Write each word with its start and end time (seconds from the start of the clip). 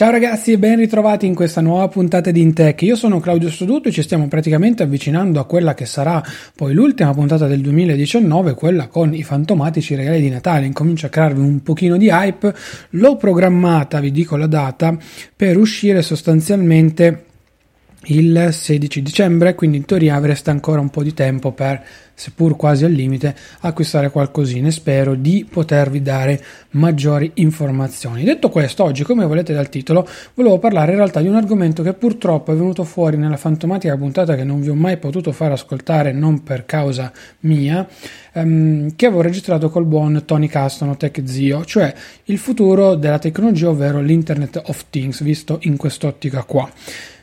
Ciao 0.00 0.10
ragazzi 0.10 0.52
e 0.52 0.58
ben 0.58 0.76
ritrovati 0.76 1.26
in 1.26 1.34
questa 1.34 1.60
nuova 1.60 1.86
puntata 1.88 2.30
di 2.30 2.40
Intech. 2.40 2.80
Io 2.80 2.96
sono 2.96 3.20
Claudio 3.20 3.50
Stoduto 3.50 3.90
e 3.90 3.92
ci 3.92 4.00
stiamo 4.00 4.28
praticamente 4.28 4.82
avvicinando 4.82 5.38
a 5.38 5.44
quella 5.44 5.74
che 5.74 5.84
sarà 5.84 6.24
poi 6.56 6.72
l'ultima 6.72 7.12
puntata 7.12 7.46
del 7.46 7.60
2019, 7.60 8.54
quella 8.54 8.86
con 8.86 9.12
i 9.12 9.22
fantomatici 9.22 9.94
regali 9.94 10.22
di 10.22 10.30
Natale. 10.30 10.64
Incomincio 10.64 11.04
a 11.04 11.10
crearvi 11.10 11.40
un 11.40 11.62
pochino 11.62 11.98
di 11.98 12.08
hype. 12.08 12.54
L'ho 12.92 13.16
programmata, 13.16 14.00
vi 14.00 14.10
dico 14.10 14.36
la 14.36 14.46
data, 14.46 14.96
per 15.36 15.58
uscire 15.58 16.00
sostanzialmente 16.00 17.24
il 18.04 18.48
16 18.50 19.02
dicembre, 19.02 19.54
quindi 19.54 19.76
in 19.76 19.84
teoria 19.84 20.14
avreste 20.14 20.48
ancora 20.48 20.80
un 20.80 20.88
po' 20.88 21.02
di 21.02 21.12
tempo 21.12 21.52
per, 21.52 21.82
seppur 22.14 22.56
quasi 22.56 22.84
al 22.84 22.92
limite, 22.92 23.36
acquistare 23.60 24.10
qualcosina 24.10 24.68
e 24.68 24.70
spero 24.70 25.14
di 25.14 25.46
potervi 25.48 26.00
dare 26.00 26.42
maggiori 26.70 27.30
informazioni. 27.34 28.24
Detto 28.24 28.48
questo, 28.48 28.84
oggi, 28.84 29.04
come 29.04 29.26
volete 29.26 29.52
dal 29.52 29.68
titolo, 29.68 30.08
volevo 30.34 30.58
parlare 30.58 30.92
in 30.92 30.96
realtà 30.96 31.20
di 31.20 31.28
un 31.28 31.34
argomento 31.34 31.82
che 31.82 31.92
purtroppo 31.92 32.52
è 32.52 32.54
venuto 32.54 32.84
fuori 32.84 33.18
nella 33.18 33.36
fantomatica 33.36 33.96
puntata 33.96 34.34
che 34.34 34.44
non 34.44 34.60
vi 34.60 34.70
ho 34.70 34.74
mai 34.74 34.96
potuto 34.96 35.30
far 35.32 35.52
ascoltare, 35.52 36.12
non 36.12 36.42
per 36.42 36.64
causa 36.64 37.12
mia, 37.40 37.86
ehm, 38.32 38.96
che 38.96 39.06
avevo 39.06 39.20
registrato 39.20 39.68
col 39.68 39.84
buon 39.84 40.22
Tony 40.24 40.46
Castono, 40.46 40.96
Tech 40.96 41.20
Zio, 41.24 41.66
cioè 41.66 41.92
il 42.24 42.38
futuro 42.38 42.94
della 42.94 43.18
tecnologia, 43.18 43.68
ovvero 43.68 44.00
l'Internet 44.00 44.62
of 44.66 44.86
Things, 44.88 45.22
visto 45.22 45.58
in 45.62 45.76
quest'ottica 45.76 46.44
qua. 46.44 46.70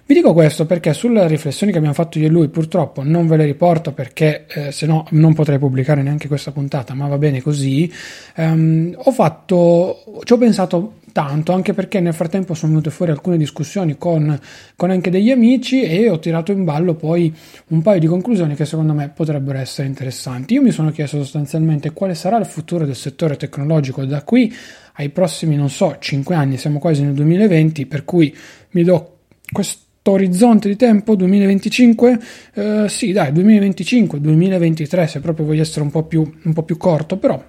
Vi 0.08 0.14
dico 0.14 0.32
questo 0.32 0.66
perché 0.66 0.94
sulle 0.94 1.28
riflessioni 1.28 1.74
che 1.74 1.80
abbiamo 1.80 1.94
fatto 1.94 2.18
io 2.18 2.28
e 2.28 2.30
lui 2.30 2.48
purtroppo 2.48 3.04
non 3.04 3.28
ve 3.28 3.36
le 3.36 3.44
riporto 3.44 3.92
perché 3.92 4.46
eh, 4.48 4.72
se 4.72 4.86
no 4.86 5.06
non 5.10 5.34
potrei 5.34 5.60
pubblicare 5.60 6.02
neanche 6.02 6.30
questa 6.30 6.54
puntata, 6.54 6.94
ma 6.94 7.10
va 7.10 7.18
bene 7.18 7.42
così. 7.42 7.92
Um, 8.38 8.96
ho 8.96 9.12
fatto, 9.12 10.22
ci 10.24 10.32
ho 10.32 10.38
pensato 10.38 10.94
tanto 11.12 11.52
anche 11.52 11.74
perché 11.74 12.00
nel 12.00 12.14
frattempo 12.14 12.54
sono 12.54 12.72
venute 12.72 12.90
fuori 12.90 13.12
alcune 13.12 13.36
discussioni 13.36 13.98
con, 13.98 14.40
con 14.78 14.92
anche 14.92 15.10
degli 15.10 15.30
amici 15.30 15.82
e 15.82 16.10
ho 16.10 16.20
tirato 16.20 16.54
in 16.54 16.64
ballo 16.64 16.94
poi 16.94 17.36
un 17.68 17.82
paio 17.82 18.00
di 18.00 18.08
conclusioni 18.08 18.56
che 18.56 18.64
secondo 18.64 18.94
me 18.94 19.10
potrebbero 19.10 19.58
essere 19.58 19.90
interessanti. 19.90 20.54
Io 20.54 20.62
mi 20.62 20.72
sono 20.72 20.90
chiesto 20.92 21.18
sostanzialmente 21.18 21.92
quale 21.92 22.16
sarà 22.16 22.38
il 22.38 22.46
futuro 22.46 22.86
del 22.86 22.96
settore 22.96 23.36
tecnologico 23.36 24.06
da 24.06 24.24
qui 24.24 24.56
ai 24.94 25.10
prossimi, 25.10 25.58
non 25.58 25.70
so, 25.70 25.98
5 26.00 26.34
anni, 26.34 26.56
siamo 26.56 26.80
quasi 26.80 27.04
nel 27.04 27.14
2020, 27.14 27.86
per 27.88 28.06
cui 28.06 28.34
mi 28.70 28.84
do 28.86 29.16
questo 29.52 29.86
orizzonte 30.12 30.68
di 30.68 30.76
tempo 30.76 31.16
2025 31.16 32.20
eh, 32.54 32.86
sì 32.90 33.12
dai 33.12 33.32
2025 33.32 34.20
2023 34.20 35.08
se 35.08 35.20
proprio 35.20 35.46
voglio 35.46 35.62
essere 35.62 35.82
un 35.82 35.92
po' 35.92 36.04
più, 36.04 36.22
un 36.44 36.54
po 36.54 36.64
più 36.64 36.78
corto 36.78 37.18
però 37.18 37.44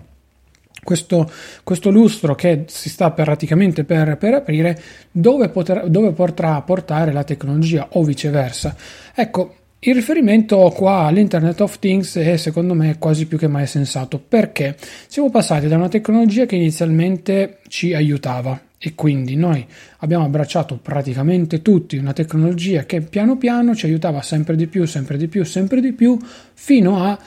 questo, 0.82 1.30
questo, 1.64 1.91
lustro 1.91 2.34
che 2.34 2.64
si 2.68 2.88
sta 2.88 3.10
praticamente 3.10 3.84
per, 3.84 4.16
per 4.16 4.34
aprire 4.34 4.80
dove, 5.10 5.50
poter, 5.50 5.88
dove 5.91 6.12
potrà 6.12 6.62
portare 6.62 7.12
la 7.12 7.24
tecnologia 7.24 7.88
o 7.92 8.02
viceversa. 8.02 8.74
Ecco 9.14 9.54
il 9.80 9.94
riferimento 9.94 10.56
qua 10.74 11.04
all'Internet 11.04 11.60
of 11.60 11.78
Things 11.78 12.16
è 12.16 12.36
secondo 12.36 12.74
me 12.74 12.97
quasi 12.98 13.26
più 13.26 13.38
che 13.38 13.48
mai 13.48 13.66
sensato. 13.66 14.18
Perché? 14.18 14.76
Siamo 15.06 15.30
passati 15.30 15.68
da 15.68 15.76
una 15.76 15.88
tecnologia 15.88 16.47
che 16.47 16.56
inizialmente 16.56 17.58
ci 17.68 17.94
aiutava 17.94 18.67
e 18.78 18.94
quindi 18.94 19.34
noi 19.34 19.66
abbiamo 19.99 20.25
abbracciato 20.25 20.78
praticamente 20.81 21.62
tutti 21.62 21.97
una 21.97 22.12
tecnologia 22.12 22.84
che 22.84 23.00
piano 23.00 23.37
piano 23.37 23.75
ci 23.75 23.87
aiutava 23.87 24.22
sempre 24.22 24.55
di 24.55 24.69
più, 24.69 24.87
sempre 24.87 25.16
di 25.16 25.27
più, 25.27 25.44
sempre 25.44 25.81
di 25.81 25.93
più, 25.93 26.16
fino 26.55 27.03
a 27.03 27.19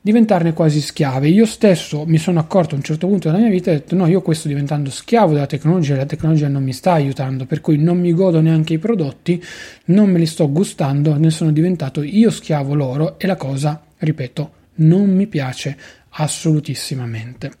diventarne 0.00 0.54
quasi 0.54 0.80
schiave. 0.80 1.28
Io 1.28 1.44
stesso 1.44 2.06
mi 2.06 2.16
sono 2.16 2.40
accorto 2.40 2.74
a 2.74 2.78
un 2.78 2.84
certo 2.84 3.06
punto 3.06 3.28
della 3.28 3.42
mia 3.42 3.50
vita 3.50 3.70
e 3.70 3.74
ho 3.74 3.78
detto 3.78 3.94
no, 3.94 4.06
io 4.06 4.22
questo 4.22 4.48
diventando 4.48 4.88
schiavo 4.90 5.34
della 5.34 5.46
tecnologia, 5.46 5.96
la 5.96 6.06
tecnologia 6.06 6.48
non 6.48 6.62
mi 6.62 6.72
sta 6.72 6.92
aiutando, 6.92 7.44
per 7.44 7.60
cui 7.60 7.76
non 7.76 7.98
mi 7.98 8.14
godo 8.14 8.40
neanche 8.40 8.72
i 8.72 8.78
prodotti, 8.78 9.42
non 9.86 10.08
me 10.08 10.18
li 10.18 10.26
sto 10.26 10.50
gustando, 10.50 11.18
ne 11.18 11.30
sono 11.30 11.52
diventato 11.52 12.02
io 12.02 12.30
schiavo 12.30 12.74
loro 12.74 13.18
e 13.18 13.26
la 13.26 13.36
cosa, 13.36 13.82
ripeto, 13.98 14.52
non 14.76 15.14
mi 15.14 15.26
piace 15.26 15.76
assolutissimamente. 16.08 17.52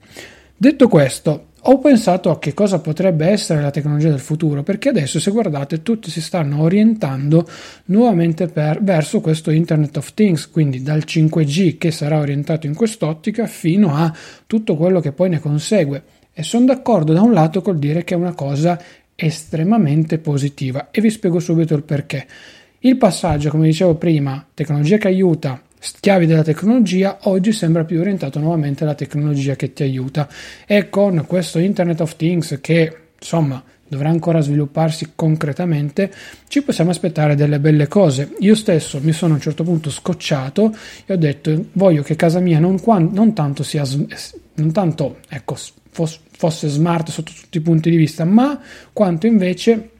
Detto 0.56 0.88
questo, 0.88 1.47
ho 1.62 1.78
pensato 1.78 2.30
a 2.30 2.38
che 2.38 2.54
cosa 2.54 2.78
potrebbe 2.78 3.26
essere 3.26 3.60
la 3.60 3.70
tecnologia 3.70 4.08
del 4.08 4.20
futuro, 4.20 4.62
perché 4.62 4.90
adesso 4.90 5.18
se 5.18 5.30
guardate 5.30 5.82
tutti 5.82 6.10
si 6.10 6.20
stanno 6.20 6.62
orientando 6.62 7.46
nuovamente 7.86 8.46
per, 8.46 8.82
verso 8.82 9.20
questo 9.20 9.50
Internet 9.50 9.96
of 9.96 10.14
Things, 10.14 10.48
quindi 10.48 10.82
dal 10.82 11.02
5G 11.04 11.76
che 11.76 11.90
sarà 11.90 12.18
orientato 12.18 12.66
in 12.66 12.74
quest'ottica 12.74 13.46
fino 13.46 13.94
a 13.94 14.14
tutto 14.46 14.76
quello 14.76 15.00
che 15.00 15.12
poi 15.12 15.30
ne 15.30 15.40
consegue. 15.40 16.02
E 16.32 16.42
sono 16.44 16.66
d'accordo 16.66 17.12
da 17.12 17.22
un 17.22 17.32
lato 17.32 17.60
col 17.62 17.78
dire 17.78 18.04
che 18.04 18.14
è 18.14 18.16
una 18.16 18.34
cosa 18.34 18.80
estremamente 19.16 20.18
positiva 20.18 20.90
e 20.92 21.00
vi 21.00 21.10
spiego 21.10 21.40
subito 21.40 21.74
il 21.74 21.82
perché. 21.82 22.26
Il 22.80 22.96
passaggio, 22.96 23.50
come 23.50 23.66
dicevo 23.66 23.96
prima, 23.96 24.46
tecnologia 24.54 24.98
che 24.98 25.08
aiuta 25.08 25.60
schiavi 25.78 26.26
della 26.26 26.42
tecnologia, 26.42 27.18
oggi 27.22 27.52
sembra 27.52 27.84
più 27.84 28.00
orientato 28.00 28.38
nuovamente 28.38 28.84
alla 28.84 28.94
tecnologia 28.94 29.56
che 29.56 29.72
ti 29.72 29.82
aiuta 29.82 30.28
e 30.66 30.88
con 30.88 31.24
questo 31.26 31.58
Internet 31.58 32.00
of 32.00 32.16
Things 32.16 32.58
che 32.60 32.96
insomma 33.18 33.62
dovrà 33.88 34.10
ancora 34.10 34.40
svilupparsi 34.40 35.12
concretamente, 35.14 36.12
ci 36.46 36.62
possiamo 36.62 36.90
aspettare 36.90 37.34
delle 37.34 37.58
belle 37.58 37.88
cose. 37.88 38.34
Io 38.40 38.54
stesso 38.54 39.00
mi 39.02 39.12
sono 39.12 39.32
a 39.32 39.36
un 39.36 39.42
certo 39.42 39.64
punto 39.64 39.90
scocciato 39.90 40.74
e 41.06 41.14
ho 41.14 41.16
detto 41.16 41.66
voglio 41.72 42.02
che 42.02 42.14
casa 42.14 42.38
mia 42.38 42.58
non, 42.58 42.78
non 42.84 43.32
tanto 43.32 43.62
sia 43.62 43.84
non 44.54 44.72
tanto 44.72 45.18
ecco, 45.28 45.56
fosse 45.90 46.68
smart 46.68 47.08
sotto 47.10 47.32
tutti 47.34 47.58
i 47.58 47.62
punti 47.62 47.90
di 47.90 47.96
vista, 47.96 48.24
ma 48.24 48.60
quanto 48.92 49.26
invece 49.26 49.90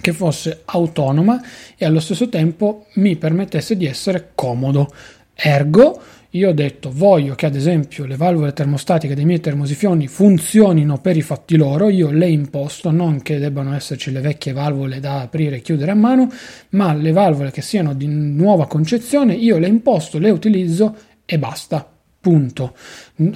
che 0.00 0.12
fosse 0.12 0.62
autonoma 0.64 1.40
e 1.76 1.84
allo 1.84 2.00
stesso 2.00 2.28
tempo 2.28 2.86
mi 2.94 3.16
permettesse 3.16 3.76
di 3.76 3.86
essere 3.86 4.30
comodo. 4.34 4.92
Ergo, 5.34 6.00
io 6.30 6.50
ho 6.50 6.52
detto 6.52 6.90
voglio 6.92 7.34
che 7.34 7.46
ad 7.46 7.54
esempio 7.54 8.04
le 8.04 8.16
valvole 8.16 8.52
termostatiche 8.52 9.14
dei 9.14 9.24
miei 9.24 9.40
termosifoni 9.40 10.06
funzionino 10.06 10.98
per 10.98 11.16
i 11.16 11.22
fatti 11.22 11.56
loro, 11.56 11.88
io 11.88 12.10
le 12.10 12.28
imposto, 12.28 12.90
non 12.90 13.22
che 13.22 13.38
debbano 13.38 13.74
esserci 13.74 14.10
le 14.12 14.20
vecchie 14.20 14.52
valvole 14.52 15.00
da 15.00 15.20
aprire 15.20 15.56
e 15.56 15.60
chiudere 15.60 15.92
a 15.92 15.94
mano, 15.94 16.30
ma 16.70 16.92
le 16.92 17.12
valvole 17.12 17.50
che 17.50 17.62
siano 17.62 17.94
di 17.94 18.06
nuova 18.06 18.66
concezione, 18.66 19.34
io 19.34 19.58
le 19.58 19.68
imposto, 19.68 20.18
le 20.18 20.30
utilizzo 20.30 20.96
e 21.24 21.38
basta. 21.38 21.88
Punto. 22.20 22.76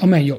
O 0.01 0.07
meglio, 0.07 0.39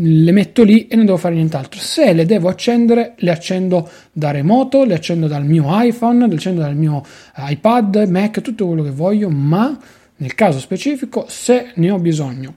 le 0.00 0.32
metto 0.32 0.62
lì 0.62 0.86
e 0.86 0.96
non 0.96 1.06
devo 1.06 1.16
fare 1.16 1.34
nient'altro. 1.34 1.80
Se 1.80 2.12
le 2.12 2.24
devo 2.24 2.48
accendere, 2.48 3.14
le 3.16 3.30
accendo 3.30 3.88
da 4.12 4.30
remoto, 4.30 4.84
le 4.84 4.94
accendo 4.94 5.26
dal 5.26 5.44
mio 5.44 5.64
iPhone, 5.68 6.26
le 6.26 6.34
accendo 6.34 6.60
dal 6.60 6.76
mio 6.76 7.02
iPad, 7.36 8.06
Mac, 8.08 8.40
tutto 8.40 8.66
quello 8.66 8.82
che 8.82 8.90
voglio, 8.90 9.28
ma 9.28 9.76
nel 10.16 10.34
caso 10.34 10.58
specifico, 10.58 11.26
se 11.28 11.72
ne 11.74 11.90
ho 11.90 11.98
bisogno 11.98 12.54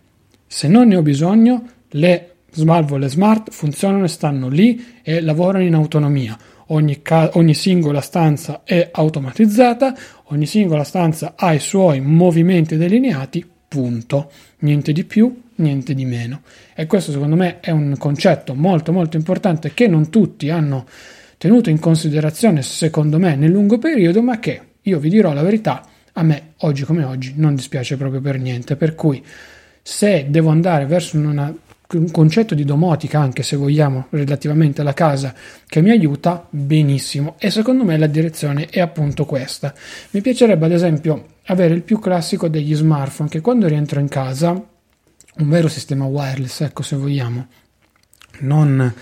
Se 0.47 0.67
non 0.67 0.87
ne 0.87 0.95
ho 0.95 1.01
bisogno, 1.01 1.63
le 1.89 2.35
smartphone, 2.51 3.01
le 3.01 3.09
smart 3.09 3.51
funzionano 3.51 4.03
e 4.03 4.07
stanno 4.07 4.49
lì 4.49 4.83
e 5.01 5.21
lavorano 5.21 5.63
in 5.63 5.73
autonomia. 5.73 6.37
Ogni, 6.67 7.01
ca- 7.01 7.31
ogni, 7.33 7.53
singola 7.53 8.01
stanza 8.01 8.61
è 8.63 8.89
automatizzata, 8.91 9.95
ogni 10.25 10.45
singola 10.45 10.83
stanza 10.83 11.33
ha 11.35 11.53
i 11.53 11.59
suoi 11.59 11.99
movimenti 12.01 12.77
delineati, 12.77 13.45
punto. 13.71 14.29
Niente 14.59 14.91
di 14.91 15.05
più, 15.05 15.43
niente 15.55 15.93
di 15.93 16.03
meno. 16.03 16.41
E 16.75 16.87
questo 16.87 17.13
secondo 17.13 17.37
me 17.37 17.61
è 17.61 17.71
un 17.71 17.95
concetto 17.97 18.53
molto 18.53 18.91
molto 18.91 19.15
importante 19.15 19.73
che 19.73 19.87
non 19.87 20.09
tutti 20.09 20.49
hanno 20.49 20.85
tenuto 21.37 21.69
in 21.69 21.79
considerazione, 21.79 22.63
secondo 22.63 23.17
me, 23.17 23.37
nel 23.37 23.49
lungo 23.49 23.77
periodo, 23.77 24.21
ma 24.21 24.39
che 24.39 24.61
io 24.81 24.99
vi 24.99 25.09
dirò 25.09 25.31
la 25.31 25.41
verità, 25.41 25.87
a 26.13 26.23
me 26.23 26.53
oggi 26.57 26.83
come 26.83 27.05
oggi 27.05 27.33
non 27.37 27.55
dispiace 27.55 27.95
proprio 27.95 28.19
per 28.19 28.37
niente. 28.39 28.75
Per 28.75 28.93
cui 28.93 29.23
se 29.81 30.25
devo 30.29 30.49
andare 30.49 30.85
verso 30.85 31.17
una, 31.17 31.53
un 31.97 32.11
concetto 32.11 32.55
di 32.55 32.63
domotica, 32.63 33.19
anche 33.19 33.43
se 33.43 33.55
vogliamo, 33.55 34.07
relativamente 34.09 34.81
alla 34.81 34.93
casa, 34.93 35.33
che 35.65 35.81
mi 35.81 35.89
aiuta, 35.89 36.47
benissimo. 36.49 37.35
E 37.37 37.49
secondo 37.49 37.83
me 37.83 37.97
la 37.97 38.07
direzione 38.07 38.67
è 38.67 38.79
appunto 38.79 39.25
questa. 39.25 39.73
Mi 40.11 40.21
piacerebbe, 40.21 40.65
ad 40.65 40.71
esempio, 40.71 41.25
avere 41.45 41.73
il 41.73 41.81
più 41.81 41.99
classico 41.99 42.47
degli 42.47 42.75
smartphone, 42.75 43.29
che 43.29 43.41
quando 43.41 43.67
rientro 43.67 43.99
in 43.99 44.07
casa, 44.07 44.51
un 44.51 45.49
vero 45.49 45.67
sistema 45.67 46.05
wireless, 46.05 46.61
ecco 46.61 46.83
se 46.83 46.95
vogliamo, 46.95 47.47
non 48.39 48.93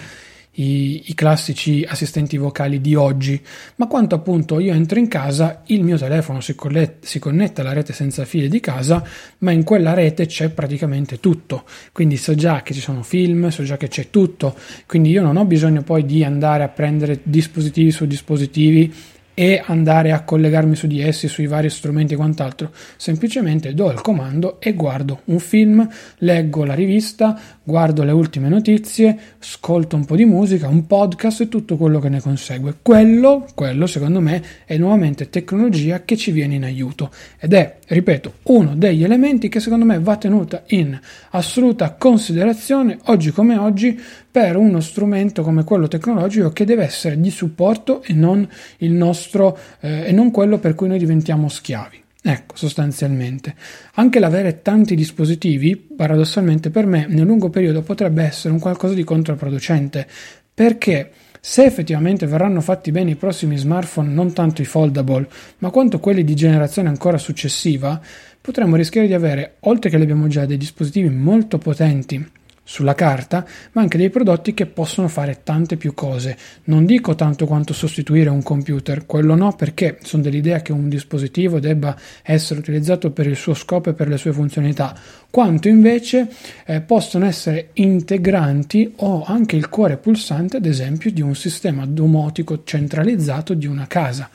i, 0.60 1.04
i, 1.06 1.14
classici 1.16 1.86
assistenti 1.88 2.38
vocali 2.38 2.82
di 2.82 2.96
oggi, 2.96 3.42
ma 3.76 3.88
quanto 3.88 4.16
appunto 4.16 4.60
io 4.60 4.74
entro 4.74 5.00
in 5.00 5.08
casa, 5.08 5.62
il 5.68 5.84
mio 5.84 5.98
telefono 5.98 6.42
si, 6.42 6.54
colletta, 6.56 7.08
si 7.08 7.20
connette 7.20 7.62
alla 7.62 7.74
rete 7.74 7.94
senza 7.94 8.26
fili 8.26 8.50
di 8.50 8.60
casa, 8.60 9.04
ma 9.40 9.52
in 9.52 9.64
quella 9.64 9.94
rete 9.94 10.26
c'è 10.26 10.50
praticamente 10.50 11.20
tutto, 11.20 11.64
quindi 11.92 12.18
so 12.18 12.36
già 12.36 12.62
che 12.62 12.74
ci 12.74 12.82
sono 12.82 13.04
film, 13.04 13.50
so 13.50 13.64
già 13.64 13.78
che 13.78 13.88
c'è 13.88 14.10
tutto, 14.10 14.56
quindi 14.86 15.10
io 15.10 15.22
non 15.22 15.38
ho 15.38 15.46
bisogno 15.46 15.82
poi 15.82 16.06
di 16.06 16.24
andare 16.24 16.64
a 16.64 16.68
prendere 16.68 17.22
dispositivi 17.24 17.92
su 17.92 18.06
dispositivi 18.06 18.94
e 19.39 19.63
andare 19.65 20.12
a 20.12 20.24
collegarmi 20.24 20.75
su 20.75 20.86
di 20.86 21.00
essi, 21.00 21.30
sui 21.30 21.47
vari 21.47 21.69
strumenti 21.69 22.13
e 22.13 22.18
quant'altro. 22.18 22.74
Semplicemente 22.97 23.74
do 23.74 23.89
il 23.89 24.01
comando 24.01 24.59
e 24.59 24.74
guardo 24.74 25.21
un 25.25 25.39
film, 25.39 25.88
leggo 26.18 26.65
la 26.65 26.74
rivista, 26.74 27.39
guardo 27.63 28.03
le 28.03 28.12
ultime 28.12 28.50
notizie, 28.50 29.18
ascolto 29.39 29.95
un 29.95 30.03
po' 30.03 30.18
di 30.18 30.25
musica, 30.25 30.68
un 30.68 30.86
podcast 30.86 31.39
e 31.39 31.47
tutto 31.47 31.77
quello 31.77 32.00
che 32.00 32.09
ne 32.09 32.19
consegue. 32.19 32.75
Quello, 32.81 33.47
quello 33.56 33.88
secondo 33.88 34.19
me 34.19 34.44
è 34.65 34.75
nuovamente 34.75 35.30
tecnologia 35.30 36.03
che 36.03 36.18
ci 36.18 36.31
viene 36.31 36.56
in 36.56 36.65
aiuto 36.65 37.09
ed 37.39 37.53
è, 37.53 37.77
ripeto, 37.88 38.33
uno 38.44 38.75
degli 38.75 39.06
elementi 39.06 39.47
che 39.47 39.62
secondo 39.62 39.86
me 39.86 40.01
va 40.01 40.18
tenuta 40.18 40.63
in 40.68 41.00
assoluta 41.30 41.94
considerazione 41.94 42.97
oggi 43.06 43.31
come 43.31 43.56
oggi 43.56 43.97
per 44.31 44.56
uno 44.56 44.80
strumento 44.80 45.42
come 45.42 45.64
quello 45.64 45.88
tecnologico 45.88 46.52
che 46.52 46.66
deve 46.66 46.84
essere 46.84 47.20
di 47.20 47.31
supporto 47.31 48.04
e 48.04 48.14
non 48.14 48.48
nostro 48.80 49.58
eh, 49.80 50.08
e 50.08 50.12
non 50.12 50.31
quello 50.31 50.60
per 50.60 50.76
cui 50.76 50.88
noi 50.88 51.00
diventiamo 51.00 51.50
schiavi. 51.50 52.04
Ecco, 52.22 52.56
sostanzialmente. 52.58 53.56
Anche 53.94 54.20
l'avere 54.20 54.62
tanti 54.62 54.94
dispositivi, 54.94 55.78
paradossalmente 55.78 56.70
per 56.70 56.86
me, 56.86 57.06
nel 57.08 57.26
lungo 57.26 57.50
periodo 57.50 57.81
potrebbe 57.81 58.24
essere 58.24 58.54
un 58.54 58.60
qualcosa 58.60 58.94
di 58.94 59.06
controproducente, 59.06 60.06
perché 60.54 61.12
se 61.40 61.64
effettivamente 61.64 62.28
verranno 62.28 62.60
fatti 62.60 62.92
bene 62.92 63.12
i 63.12 63.16
prossimi 63.16 63.58
smartphone, 63.58 64.10
non 64.10 64.34
tanto 64.34 64.62
i 64.62 64.66
foldable, 64.66 65.28
ma 65.60 65.70
quanto 65.70 66.00
quelli 66.00 66.25
di 66.25 66.36
generazione 66.36 66.90
ancora 66.90 67.18
successiva, 67.18 68.00
potremmo 68.42 68.75
rischiare 68.75 69.08
di 69.08 69.14
avere, 69.14 69.56
oltre 69.62 69.90
che 69.90 69.96
li 69.96 70.04
abbiamo 70.04 70.28
già, 70.28 70.46
dei 70.46 70.58
dispositivi 70.58 71.10
molto 71.10 71.58
potenti 71.58 72.38
sulla 72.69 72.94
carta, 72.94 73.44
ma 73.71 73.81
anche 73.81 73.98
dei 73.98 74.12
prodotti 74.12 74.54
che 74.54 74.68
possono 74.68 75.07
fare 75.07 75.39
tante 75.42 75.75
più 75.75 75.95
cose. 75.95 76.38
Non 76.66 76.86
dico 76.86 77.16
tanto 77.16 77.48
quanto 77.48 77.74
sostituire 77.74 78.30
un 78.30 78.44
computer, 78.44 79.07
quello 79.07 79.33
no, 79.33 79.56
perché 79.56 79.98
sono 80.04 80.21
dell'idea 80.21 80.62
che 80.62 80.71
un 80.71 80.88
dispositivo 80.88 81.60
debba 81.60 81.98
essere 82.21 82.60
utilizzato 82.60 83.10
per 83.10 83.25
il 83.25 83.36
suo 83.36 83.56
scopo 83.56 83.89
e 83.89 83.94
per 83.94 84.07
le 84.07 84.18
sue 84.18 84.33
funzionalità, 84.33 84.95
quanto 85.31 85.68
invece 85.68 86.30
eh, 86.68 86.81
possono 86.81 87.25
essere 87.25 87.69
integranti 87.74 88.94
o 88.98 89.24
anche 89.24 89.56
il 89.56 89.68
cuore 89.68 89.98
pulsante, 89.98 90.57
ad 90.57 90.68
esempio, 90.68 91.10
di 91.10 91.24
un 91.24 91.33
sistema 91.33 91.88
domotico 91.88 92.63
centralizzato 92.63 93.56
di 93.56 93.65
una 93.65 93.88
casa. 93.88 94.30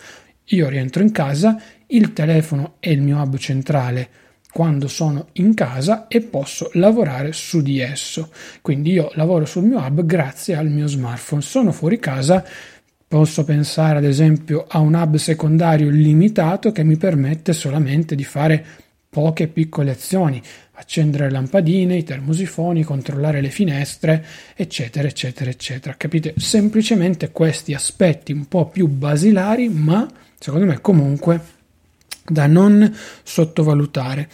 Io 0.47 0.69
rientro 0.69 1.05
in 1.05 1.13
casa, 1.13 1.57
il 1.87 2.13
telefono 2.13 2.75
è 2.81 2.89
il 2.89 3.01
mio 3.01 3.19
hub 3.19 3.37
centrale 3.37 4.09
quando 4.55 4.87
sono 4.87 5.31
in 5.33 5.53
casa 5.53 6.07
e 6.07 6.21
posso 6.21 6.71
lavorare 6.75 7.33
su 7.33 7.61
di 7.61 7.81
esso. 7.81 8.31
Quindi 8.63 8.93
io 8.93 9.11
lavoro 9.15 9.47
sul 9.47 9.65
mio 9.65 9.81
hub 9.81 10.05
grazie 10.05 10.55
al 10.55 10.69
mio 10.69 10.87
smartphone. 10.87 11.43
Sono 11.43 11.73
fuori 11.73 11.99
casa, 11.99 12.45
posso 13.09 13.43
pensare 13.43 13.99
ad 13.99 14.05
esempio 14.05 14.65
a 14.69 14.79
un 14.79 14.95
hub 14.95 15.17
secondario 15.17 15.91
limitato 15.91 16.71
che 16.71 16.85
mi 16.85 16.97
permette 16.97 17.53
solamente 17.53 18.15
di 18.15 18.23
fare 18.23 18.65
poche 19.09 19.49
piccole 19.49 19.91
azioni, 19.91 20.41
accendere 20.75 21.31
lampadine, 21.31 21.97
i 21.97 22.05
termosifoni, 22.05 22.85
controllare 22.85 23.41
le 23.41 23.51
finestre, 23.51 24.25
eccetera, 24.55 25.09
eccetera, 25.09 25.51
eccetera. 25.51 25.97
Capite? 25.97 26.35
Semplicemente 26.37 27.33
questi 27.33 27.75
aspetti 27.75 28.31
un 28.31 28.47
po' 28.47 28.69
più 28.69 28.87
basilari, 28.87 29.69
ma 29.69 30.09
secondo 30.39 30.67
me 30.67 30.81
comunque 30.81 31.41
da 32.25 32.47
non 32.47 32.95
sottovalutare. 33.23 34.29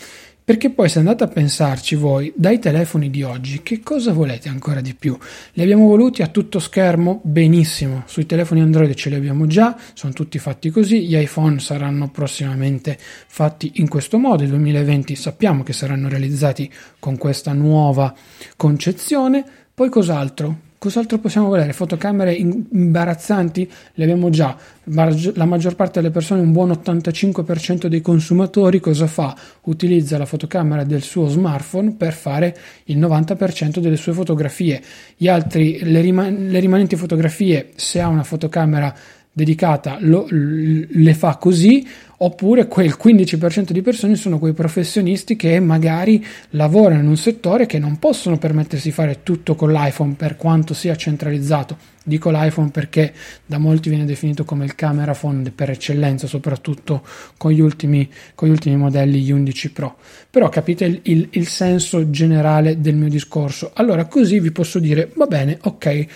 Perché 0.50 0.70
poi 0.70 0.88
se 0.88 0.98
andate 0.98 1.22
a 1.22 1.28
pensarci 1.28 1.94
voi, 1.94 2.32
dai 2.34 2.58
telefoni 2.58 3.08
di 3.08 3.22
oggi, 3.22 3.62
che 3.62 3.78
cosa 3.84 4.12
volete 4.12 4.48
ancora 4.48 4.80
di 4.80 4.96
più? 4.96 5.16
Li 5.52 5.62
abbiamo 5.62 5.86
voluti 5.86 6.22
a 6.22 6.26
tutto 6.26 6.58
schermo? 6.58 7.20
Benissimo, 7.22 8.02
sui 8.06 8.26
telefoni 8.26 8.60
Android 8.60 8.92
ce 8.94 9.10
li 9.10 9.14
abbiamo 9.14 9.46
già, 9.46 9.76
sono 9.94 10.12
tutti 10.12 10.40
fatti 10.40 10.70
così, 10.70 11.06
gli 11.06 11.16
iPhone 11.16 11.60
saranno 11.60 12.10
prossimamente 12.10 12.98
fatti 12.98 13.74
in 13.76 13.88
questo 13.88 14.18
modo, 14.18 14.42
il 14.42 14.48
2020 14.48 15.14
sappiamo 15.14 15.62
che 15.62 15.72
saranno 15.72 16.08
realizzati 16.08 16.68
con 16.98 17.16
questa 17.16 17.52
nuova 17.52 18.12
concezione, 18.56 19.44
poi 19.72 19.88
cos'altro? 19.88 20.69
Cos'altro 20.80 21.18
possiamo 21.18 21.48
volere? 21.48 21.74
Fotocamere 21.74 22.32
imbarazzanti? 22.32 23.70
Le 23.92 24.04
abbiamo 24.04 24.30
già. 24.30 24.56
La 24.84 25.44
maggior 25.44 25.74
parte 25.74 26.00
delle 26.00 26.10
persone, 26.10 26.40
un 26.40 26.52
buon 26.52 26.70
85% 26.70 27.84
dei 27.84 28.00
consumatori, 28.00 28.80
cosa 28.80 29.06
fa? 29.06 29.36
Utilizza 29.64 30.16
la 30.16 30.24
fotocamera 30.24 30.82
del 30.84 31.02
suo 31.02 31.28
smartphone 31.28 31.96
per 31.96 32.14
fare 32.14 32.56
il 32.84 32.98
90% 32.98 33.78
delle 33.78 33.96
sue 33.96 34.14
fotografie. 34.14 34.80
Gli 35.18 35.28
altri, 35.28 35.80
le, 35.82 36.00
riman- 36.00 36.46
le 36.48 36.60
rimanenti 36.60 36.96
fotografie, 36.96 37.72
se 37.74 38.00
ha 38.00 38.08
una 38.08 38.24
fotocamera 38.24 38.96
dedicata, 39.32 39.98
lo, 40.00 40.26
le 40.30 41.14
fa 41.14 41.36
così 41.36 41.86
oppure 42.22 42.66
quel 42.66 42.96
15% 43.02 43.70
di 43.70 43.80
persone 43.80 44.14
sono 44.14 44.38
quei 44.38 44.52
professionisti 44.52 45.36
che 45.36 45.58
magari 45.60 46.22
lavorano 46.50 47.00
in 47.00 47.06
un 47.06 47.16
settore 47.16 47.64
che 47.64 47.78
non 47.78 47.98
possono 47.98 48.36
permettersi 48.36 48.88
di 48.88 48.94
fare 48.94 49.22
tutto 49.22 49.54
con 49.54 49.72
l'iPhone 49.72 50.14
per 50.14 50.36
quanto 50.36 50.74
sia 50.74 50.96
centralizzato. 50.96 51.78
Dico 52.02 52.30
l'iPhone 52.30 52.70
perché 52.70 53.14
da 53.46 53.56
molti 53.56 53.88
viene 53.88 54.04
definito 54.04 54.44
come 54.44 54.64
il 54.64 54.74
camera 54.74 55.14
phone 55.14 55.50
per 55.50 55.70
eccellenza, 55.70 56.26
soprattutto 56.26 57.02
con 57.38 57.52
gli 57.52 57.60
ultimi, 57.60 58.06
con 58.34 58.48
gli 58.48 58.52
ultimi 58.52 58.76
modelli, 58.76 59.20
gli 59.20 59.30
11 59.30 59.72
Pro. 59.72 59.96
Però 60.28 60.48
capite 60.50 60.84
il, 60.84 61.00
il, 61.04 61.28
il 61.30 61.46
senso 61.46 62.10
generale 62.10 62.80
del 62.80 62.96
mio 62.96 63.08
discorso. 63.08 63.70
Allora 63.74 64.04
così 64.06 64.40
vi 64.40 64.50
posso 64.50 64.78
dire, 64.78 65.10
va 65.14 65.26
bene, 65.26 65.58
ok, 65.62 66.06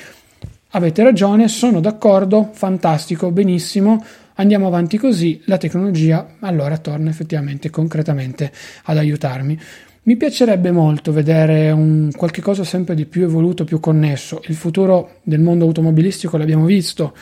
avete 0.76 1.02
ragione, 1.02 1.48
sono 1.48 1.80
d'accordo, 1.80 2.50
fantastico, 2.52 3.30
benissimo 3.30 4.02
andiamo 4.34 4.66
avanti 4.66 4.98
così, 4.98 5.40
la 5.44 5.58
tecnologia 5.58 6.36
allora 6.40 6.76
torna 6.78 7.10
effettivamente 7.10 7.70
concretamente 7.70 8.50
ad 8.84 8.96
aiutarmi. 8.96 9.58
Mi 10.06 10.16
piacerebbe 10.16 10.70
molto 10.70 11.12
vedere 11.12 11.70
un 11.70 12.10
qualche 12.14 12.42
cosa 12.42 12.62
sempre 12.62 12.94
di 12.94 13.06
più 13.06 13.22
evoluto, 13.22 13.64
più 13.64 13.80
connesso. 13.80 14.42
Il 14.48 14.54
futuro 14.54 15.20
del 15.22 15.40
mondo 15.40 15.64
automobilistico 15.64 16.36
l'abbiamo 16.36 16.66
visto, 16.66 17.14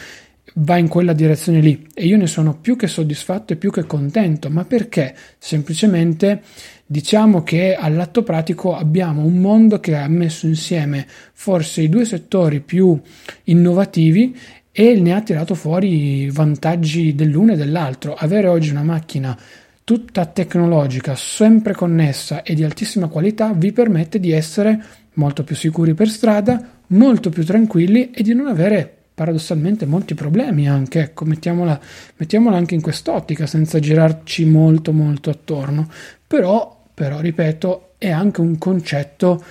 va 0.55 0.77
in 0.77 0.89
quella 0.89 1.13
direzione 1.13 1.61
lì 1.61 1.87
e 1.95 2.07
io 2.07 2.17
ne 2.17 2.27
sono 2.27 2.57
più 2.59 2.77
che 2.77 2.87
soddisfatto 2.87 3.53
e 3.53 3.57
più 3.57 3.71
che 3.71 3.85
contento. 3.85 4.51
Ma 4.51 4.65
perché? 4.65 5.15
Semplicemente 5.39 6.43
diciamo 6.85 7.43
che 7.43 7.75
all'atto 7.75 8.23
pratico 8.23 8.77
abbiamo 8.77 9.25
un 9.25 9.39
mondo 9.39 9.81
che 9.81 9.97
ha 9.97 10.09
messo 10.09 10.47
insieme 10.47 11.07
forse 11.33 11.83
i 11.83 11.89
due 11.89 12.05
settori 12.05 12.61
più 12.61 13.01
innovativi 13.45 14.37
e 14.71 14.95
ne 15.01 15.13
ha 15.15 15.21
tirato 15.23 15.55
fuori 15.55 16.31
vantaggi 16.31 17.15
dell'uno 17.15 17.53
e 17.53 17.57
dell'altro. 17.57 18.15
Avere 18.15 18.49
oggi 18.49 18.71
una 18.71 18.83
macchina 18.83 19.39
tutta 19.85 20.27
tecnologica, 20.27 21.15
sempre 21.15 21.75
connessa 21.75 22.43
e 22.43 22.55
di 22.55 22.63
altissima 22.63 23.09
qualità 23.09 23.53
vi 23.53 23.73
permette 23.73 24.21
di 24.21 24.31
essere 24.31 24.83
molto 25.15 25.45
più 25.45 25.57
sicuri 25.57 25.93
per 25.95 26.09
strada, 26.09 26.81
molto 26.89 27.31
più 27.31 27.45
tranquilli 27.45 28.11
e 28.11 28.23
di 28.23 28.35
non 28.35 28.47
avere 28.47 29.02
paradossalmente 29.15 29.87
molti 29.87 30.15
problemi 30.15 30.69
anche, 30.69 31.01
ecco, 31.01 31.25
mettiamola, 31.25 31.81
mettiamola 32.17 32.57
anche 32.57 32.75
in 32.75 32.81
quest'ottica 32.81 33.47
senza 33.47 33.79
girarci 33.79 34.45
molto 34.45 34.93
molto 34.93 35.31
attorno, 35.31 35.89
però 36.27 36.81
però, 36.95 37.21
ripeto, 37.21 37.95
è 37.99 38.11
anche 38.11 38.41
un 38.41 38.59
concetto 38.59 39.43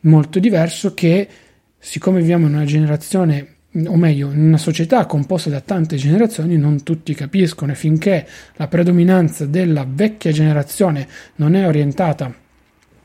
molto 0.00 0.38
diverso 0.38 0.94
che, 0.94 1.28
siccome 1.78 2.20
viviamo 2.20 2.46
in 2.46 2.54
una 2.54 2.64
generazione 2.64 3.56
o 3.86 3.96
meglio, 3.96 4.32
in 4.32 4.40
una 4.40 4.56
società 4.56 5.04
composta 5.06 5.50
da 5.50 5.60
tante 5.60 5.96
generazioni 5.96 6.56
non 6.56 6.82
tutti 6.82 7.14
capiscono 7.14 7.72
e 7.72 7.74
finché 7.74 8.26
la 8.56 8.66
predominanza 8.66 9.44
della 9.44 9.86
vecchia 9.88 10.32
generazione 10.32 11.06
non 11.36 11.54
è 11.54 11.66
orientata 11.66 12.34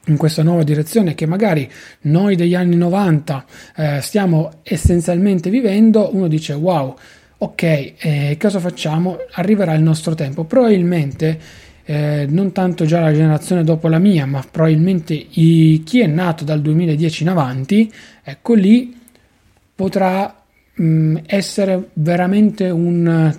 in 0.08 0.18
questa 0.18 0.44
nuova 0.44 0.64
direzione 0.64 1.16
che 1.16 1.26
magari 1.26 1.70
noi 2.02 2.36
degli 2.36 2.56
anni 2.56 2.76
90 2.76 3.46
eh, 3.76 4.02
stiamo 4.02 4.52
essenzialmente 4.64 5.50
vivendo, 5.50 6.10
uno 6.14 6.28
dice 6.28 6.54
wow, 6.54 6.96
ok, 7.38 7.64
eh, 7.98 8.38
cosa 8.40 8.60
facciamo? 8.60 9.18
Arriverà 9.34 9.74
il 9.74 9.82
nostro 9.82 10.16
tempo. 10.16 10.46
Probabilmente 10.46 11.40
eh, 11.86 12.26
non 12.30 12.52
tanto 12.52 12.86
già 12.86 13.02
la 13.02 13.14
generazione 13.14 13.64
dopo 13.64 13.88
la 13.88 14.00
mia, 14.00 14.26
ma 14.26 14.44
probabilmente 14.50 15.14
i, 15.14 15.84
chi 15.86 16.00
è 16.00 16.08
nato 16.08 16.44
dal 16.44 16.62
2010 16.62 17.24
in 17.24 17.30
avanti, 17.30 17.92
ecco 18.24 18.54
lì 18.54 18.98
potrà 19.76 20.44
mh, 20.76 20.84
mm, 20.84 21.18
essere 21.26 21.90
veramente 21.94 22.70
un 22.70 23.34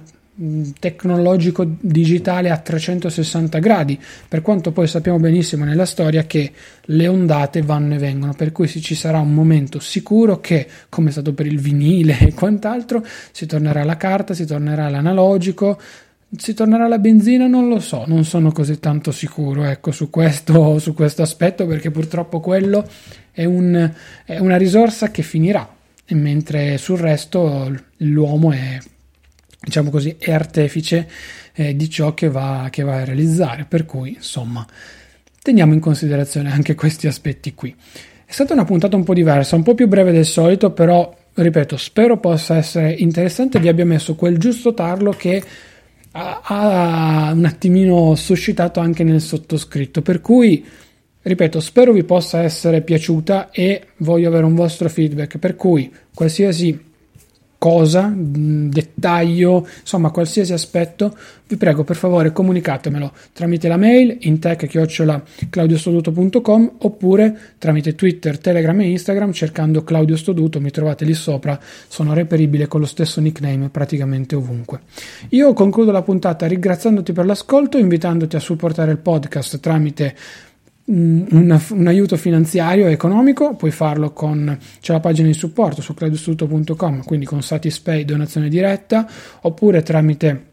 tecnologico 0.81 1.65
digitale 1.81 2.51
a 2.51 2.59
360 2.59 3.59
gradi, 3.61 4.01
per 4.29 4.43
quanto 4.43 4.73
poi 4.73 4.89
sappiamo 4.89 5.19
benissimo 5.21 5.65
nella 5.65 5.87
storia 5.87 6.25
che 6.25 6.53
le 6.83 7.07
ondate 7.07 7.63
vanno 7.63 7.95
e 7.95 7.99
vengono, 7.99 8.35
per 8.35 8.51
cui 8.51 8.69
ci 8.69 8.95
sarà 8.95 9.21
un 9.21 9.33
momento 9.33 9.79
sicuro 9.79 10.41
che, 10.41 10.67
come 10.89 11.11
è 11.11 11.13
stato 11.13 11.35
per 11.35 11.47
il 11.47 11.61
vinile 11.61 12.19
e 12.19 12.35
quant'altro, 12.35 13.05
si 13.31 13.47
tornerà 13.47 13.83
alla 13.83 13.97
carta, 13.97 14.35
si 14.35 14.45
tornerà 14.45 14.87
all'analogico, 14.87 15.79
si 16.37 16.53
tornerà 16.53 16.87
alla 16.87 16.99
benzina? 16.99 17.47
Non 17.47 17.69
lo 17.69 17.79
so, 17.79 18.05
non 18.07 18.25
sono 18.25 18.51
così 18.51 18.81
tanto 18.81 19.13
sicuro 19.13 19.65
ecco, 19.65 19.93
su, 19.93 20.11
questo, 20.11 20.81
su 20.81 20.95
questo 20.95 21.23
aspetto 21.23 21.65
perché 21.67 21.93
purtroppo 21.93 22.41
quello 22.41 22.85
è, 23.31 23.45
un, 23.45 23.89
è 24.25 24.39
una 24.39 24.57
risorsa 24.57 25.13
che 25.13 25.23
finirà 25.23 25.69
mentre 26.09 26.77
sul 26.77 26.99
resto 26.99 27.75
l'uomo 27.99 28.53
è, 28.53 28.79
diciamo 29.65 29.91
così, 29.91 30.17
è 30.19 30.33
artefice 30.33 31.09
eh, 31.55 31.75
di 31.75 31.89
ciò 31.89 32.15
che 32.15 32.29
va, 32.29 32.69
che 32.71 32.83
va 32.83 32.97
a 32.97 33.05
realizzare, 33.05 33.65
per 33.69 33.87
cui 33.87 34.15
insomma 34.15 34.67
teniamo 35.43 35.73
in 35.73 35.81
considerazione 35.81 36.53
anche 36.53 36.75
questi 36.75 37.07
aspetti 37.07 37.55
qui. 37.55 37.75
È 38.25 38.33
stata 38.33 38.53
una 38.53 38.65
puntata 38.65 38.97
un 38.97 39.05
po' 39.05 39.15
diversa, 39.15 39.57
un 39.57 39.63
po' 39.63 39.75
più 39.75 39.89
breve 39.89 40.13
del 40.13 40.25
solito, 40.25 40.71
però 40.71 41.15
ripeto, 41.35 41.77
spero 41.77 42.19
possa 42.19 42.57
essere 42.57 42.93
interessante, 42.93 43.59
vi 43.59 43.69
abbia 43.69 43.85
messo 43.85 44.15
quel 44.15 44.39
giusto 44.39 44.75
tarlo 44.75 45.11
che 45.11 45.43
ha, 46.13 46.41
ha 46.43 47.33
un 47.33 47.45
attimino 47.45 48.15
suscitato 48.15 48.81
anche 48.81 49.05
nel 49.05 49.21
sottoscritto, 49.21 50.03
per 50.03 50.21
cui 50.21 50.65
Ripeto, 51.27 51.59
spero 51.59 51.93
vi 51.93 52.05
possa 52.05 52.43
essere 52.43 52.83
piaciuta 52.83 53.51
e 53.51 53.87
voglio 53.99 54.29
avere 54.29 54.45
un 54.45 54.55
vostro 54.55 54.91
feedback, 54.91 55.39
per 55.39 55.57
cui 55.57 55.91
qualsiasi 56.15 56.79
cosa, 57.65 58.13
dettaglio, 58.15 59.67
insomma 59.81 60.11
qualsiasi 60.11 60.53
aspetto, 60.53 61.17
vi 61.49 61.57
prego 61.57 61.83
per 61.83 61.97
favore 61.97 62.31
comunicatemelo 62.31 63.11
tramite 63.33 63.69
la 63.69 63.79
mail 63.79 64.19
in 64.21 64.39
tech-claudiostoduto.com 64.39 66.73
oppure 66.81 67.55
tramite 67.57 67.95
Twitter, 67.95 68.39
Telegram 68.39 68.79
e 68.81 68.91
Instagram 68.91 69.33
cercando 69.33 69.83
Claudio 69.83 70.19
Stoduto, 70.19 70.61
mi 70.61 70.71
trovate 70.71 71.07
lì 71.07 71.15
sopra, 71.15 71.59
sono 71.89 72.13
reperibile 72.13 72.67
con 72.67 72.81
lo 72.81 72.87
stesso 72.87 73.23
nickname 73.23 73.71
praticamente 73.71 74.37
ovunque. 74.37 74.81
Io 75.31 75.55
concludo 75.55 75.91
la 75.91 76.03
puntata 76.03 76.47
ringraziandoti 76.47 77.15
per 77.15 77.25
l'ascolto, 77.25 77.79
invitandoti 77.79 78.37
a 78.37 78.41
supportare 78.41 78.91
il 78.91 78.99
podcast 78.99 79.59
tramite 79.59 80.15
un, 80.87 81.61
un, 81.71 81.87
aiuto 81.87 82.17
finanziario 82.17 82.87
e 82.87 82.93
economico, 82.93 83.55
puoi 83.55 83.71
farlo 83.71 84.13
con 84.13 84.59
c'è 84.81 84.93
la 84.93 85.01
pagina 85.01 85.29
di 85.29 85.35
supporto 85.35 85.81
su 85.81 85.95
credostuto.com, 85.95 87.05
quindi 87.05 87.25
con 87.25 87.43
Satispay 87.43 88.05
donazione 88.05 88.49
diretta, 88.49 89.07
oppure 89.43 89.83
tramite 89.83 90.53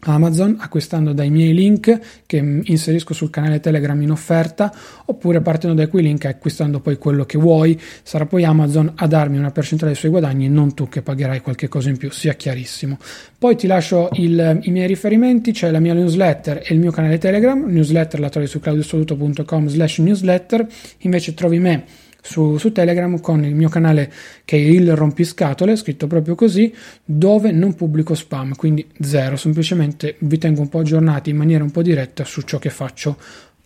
Amazon 0.00 0.56
acquistando 0.58 1.12
dai 1.12 1.30
miei 1.30 1.52
link 1.52 1.98
che 2.26 2.36
inserisco 2.64 3.12
sul 3.12 3.30
canale 3.30 3.60
Telegram 3.60 4.00
in 4.00 4.10
offerta 4.10 4.72
oppure 5.06 5.40
partendo 5.40 5.76
da 5.76 5.88
quei 5.88 6.02
link 6.02 6.24
e 6.24 6.28
acquistando 6.28 6.80
poi 6.80 6.96
quello 6.98 7.24
che 7.24 7.38
vuoi. 7.38 7.78
Sarà 8.02 8.26
poi 8.26 8.44
Amazon 8.44 8.92
a 8.96 9.06
darmi 9.06 9.38
una 9.38 9.50
percentuale 9.50 9.92
dei 9.92 10.00
suoi 10.00 10.12
guadagni 10.12 10.48
non 10.48 10.74
tu 10.74 10.88
che 10.88 11.02
pagherai 11.02 11.40
qualche 11.40 11.68
cosa 11.68 11.90
in 11.90 11.96
più 11.96 12.10
sia 12.10 12.34
chiarissimo. 12.34 12.98
Poi 13.38 13.56
ti 13.56 13.66
lascio 13.66 14.08
il, 14.14 14.60
i 14.62 14.70
miei 14.70 14.86
riferimenti 14.86 15.52
c'è 15.52 15.70
la 15.70 15.80
mia 15.80 15.94
newsletter 15.94 16.62
e 16.64 16.74
il 16.74 16.80
mio 16.80 16.90
canale 16.90 17.18
Telegram 17.18 17.62
newsletter 17.66 18.20
la 18.20 18.28
trovi 18.28 18.46
su 18.46 18.60
claudiosoluto.com 18.60 19.68
slash 19.68 19.98
newsletter. 19.98 20.66
Invece 20.98 21.34
trovi 21.34 21.58
me 21.58 22.08
su, 22.22 22.56
su, 22.58 22.72
Telegram 22.72 23.20
con 23.20 23.44
il 23.44 23.54
mio 23.54 23.68
canale 23.68 24.12
che 24.44 24.56
è 24.56 24.60
il 24.60 24.94
rompiscatole, 24.94 25.76
scritto 25.76 26.06
proprio 26.06 26.34
così, 26.34 26.72
dove 27.04 27.52
non 27.52 27.74
pubblico 27.74 28.14
spam, 28.14 28.54
quindi 28.54 28.86
zero, 29.00 29.36
semplicemente 29.36 30.16
vi 30.20 30.38
tengo 30.38 30.60
un 30.60 30.68
po' 30.68 30.80
aggiornati 30.80 31.30
in 31.30 31.36
maniera 31.36 31.64
un 31.64 31.70
po' 31.70 31.82
diretta 31.82 32.24
su 32.24 32.42
ciò 32.42 32.58
che 32.58 32.70
faccio 32.70 33.16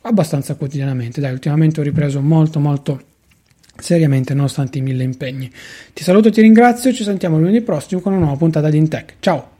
abbastanza 0.02 0.54
quotidianamente. 0.54 1.20
Dai, 1.20 1.32
ultimamente 1.32 1.80
ho 1.80 1.82
ripreso 1.82 2.20
molto 2.20 2.60
molto 2.60 3.02
seriamente 3.76 4.34
nonostante 4.34 4.78
i 4.78 4.82
mille 4.82 5.02
impegni. 5.02 5.50
Ti 5.92 6.02
saluto 6.02 6.30
ti 6.30 6.40
ringrazio, 6.40 6.92
ci 6.92 7.04
sentiamo 7.04 7.38
lunedì 7.38 7.60
prossimo 7.60 8.00
con 8.00 8.12
una 8.12 8.22
nuova 8.22 8.36
puntata 8.36 8.70
di 8.70 8.78
Intech. 8.78 9.16
Ciao! 9.20 9.52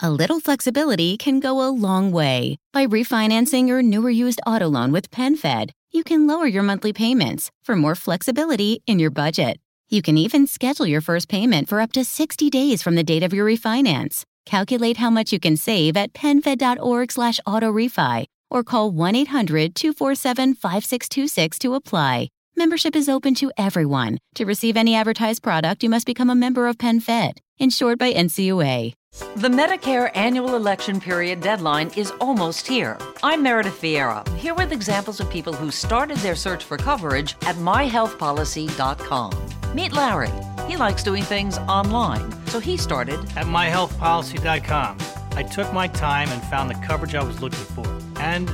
A 0.00 0.08
little 0.08 0.38
flexibility 0.38 1.16
can 1.16 1.40
go 1.40 1.60
a 1.60 1.68
long 1.68 2.12
way. 2.12 2.56
By 2.72 2.86
refinancing 2.86 3.66
your 3.66 3.82
newer 3.82 4.10
used 4.10 4.38
auto 4.46 4.68
loan 4.68 4.92
with 4.92 5.10
PenFed, 5.10 5.70
you 5.92 6.02
can 6.04 6.26
lower 6.26 6.46
your 6.46 6.62
monthly 6.62 6.92
payments 6.92 7.50
for 7.62 7.74
more 7.76 7.94
flexibility 7.94 8.82
in 8.86 8.98
your 8.98 9.10
budget. 9.10 9.58
You 9.88 10.02
can 10.02 10.18
even 10.18 10.46
schedule 10.46 10.86
your 10.86 11.00
first 11.00 11.28
payment 11.28 11.68
for 11.68 11.80
up 11.80 11.92
to 11.92 12.04
60 12.04 12.50
days 12.50 12.82
from 12.82 12.94
the 12.94 13.02
date 13.02 13.22
of 13.22 13.32
your 13.32 13.46
refinance. 13.46 14.24
Calculate 14.44 14.98
how 14.98 15.08
much 15.10 15.32
you 15.32 15.40
can 15.40 15.56
save 15.56 15.96
at 15.96 16.12
penfed.org 16.12 17.12
slash 17.12 17.40
autorefi 17.46 18.26
or 18.50 18.64
call 18.64 18.92
1-800-247-5626 18.92 21.58
to 21.58 21.74
apply. 21.74 22.28
Membership 22.58 22.96
is 22.96 23.08
open 23.08 23.36
to 23.36 23.52
everyone. 23.56 24.18
To 24.34 24.44
receive 24.44 24.76
any 24.76 24.96
advertised 24.96 25.44
product, 25.44 25.84
you 25.84 25.88
must 25.88 26.04
become 26.04 26.28
a 26.28 26.34
member 26.34 26.66
of 26.66 26.76
PenFed, 26.76 27.38
insured 27.56 28.00
by 28.00 28.12
NCUA. 28.12 28.94
The 29.36 29.48
Medicare 29.48 30.10
annual 30.16 30.56
election 30.56 30.98
period 30.98 31.40
deadline 31.40 31.92
is 31.96 32.10
almost 32.20 32.66
here. 32.66 32.98
I'm 33.22 33.44
Meredith 33.44 33.80
Vieira, 33.80 34.26
here 34.38 34.54
with 34.54 34.72
examples 34.72 35.20
of 35.20 35.30
people 35.30 35.52
who 35.52 35.70
started 35.70 36.16
their 36.16 36.34
search 36.34 36.64
for 36.64 36.76
coverage 36.76 37.36
at 37.42 37.54
myhealthpolicy.com. 37.54 39.32
Meet 39.72 39.92
Larry. 39.92 40.32
He 40.66 40.76
likes 40.76 41.04
doing 41.04 41.22
things 41.22 41.58
online, 41.58 42.28
so 42.46 42.58
he 42.58 42.76
started 42.76 43.20
at 43.36 43.46
myhealthpolicy.com. 43.46 44.98
I 45.36 45.44
took 45.44 45.72
my 45.72 45.86
time 45.86 46.28
and 46.30 46.42
found 46.42 46.70
the 46.70 46.84
coverage 46.84 47.14
I 47.14 47.22
was 47.22 47.40
looking 47.40 47.60
for. 47.60 47.86
And 48.18 48.48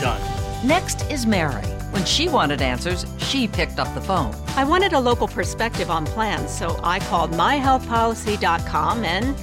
done. 0.00 0.20
Next 0.66 1.08
is 1.08 1.24
Mary. 1.24 1.62
When 1.92 2.06
she 2.06 2.26
wanted 2.28 2.62
answers, 2.62 3.04
she 3.18 3.46
picked 3.46 3.78
up 3.78 3.92
the 3.94 4.00
phone. 4.00 4.34
I 4.56 4.64
wanted 4.64 4.94
a 4.94 4.98
local 4.98 5.28
perspective 5.28 5.90
on 5.90 6.06
plans, 6.06 6.50
so 6.50 6.80
I 6.82 7.00
called 7.00 7.32
myhealthpolicy.com 7.32 9.04
and 9.04 9.36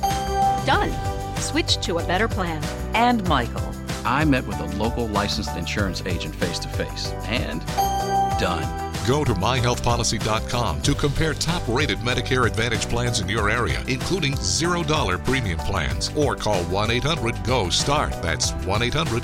done. 0.65 1.37
Switched 1.37 1.83
to 1.83 1.99
a 1.99 2.03
better 2.07 2.27
plan. 2.27 2.63
And 2.95 3.25
Michael. 3.29 3.71
I 4.03 4.25
met 4.25 4.47
with 4.47 4.59
a 4.59 4.77
local 4.77 5.07
licensed 5.07 5.55
insurance 5.55 6.01
agent 6.07 6.35
face 6.35 6.57
to 6.59 6.67
face 6.69 7.11
and 7.25 7.63
done. 8.39 8.89
Go 9.07 9.23
to 9.23 9.33
myhealthpolicy.com 9.33 10.81
to 10.81 10.95
compare 10.95 11.35
top 11.35 11.61
rated 11.67 11.99
Medicare 11.99 12.47
Advantage 12.47 12.89
plans 12.89 13.19
in 13.19 13.29
your 13.29 13.49
area, 13.49 13.83
including 13.87 14.33
$0 14.33 15.23
premium 15.23 15.59
plans, 15.59 16.11
or 16.15 16.35
call 16.35 16.63
1 16.65 16.91
800 16.91 17.43
GO 17.43 17.69
START. 17.69 18.11
That's 18.21 18.51
1 18.65 18.81
800 18.81 19.23